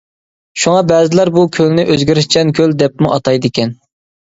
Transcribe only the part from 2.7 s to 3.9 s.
دەپمۇ ئاتايدىكەن.